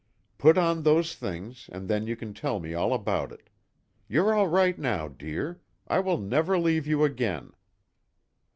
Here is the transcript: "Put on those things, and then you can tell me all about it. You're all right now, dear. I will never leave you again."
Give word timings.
"Put 0.39 0.57
on 0.57 0.81
those 0.81 1.13
things, 1.13 1.69
and 1.71 1.87
then 1.87 2.07
you 2.07 2.15
can 2.15 2.33
tell 2.33 2.59
me 2.59 2.73
all 2.73 2.91
about 2.91 3.31
it. 3.31 3.51
You're 4.07 4.33
all 4.33 4.47
right 4.47 4.75
now, 4.79 5.07
dear. 5.07 5.61
I 5.87 5.99
will 5.99 6.17
never 6.17 6.57
leave 6.57 6.87
you 6.87 7.03
again." 7.03 7.53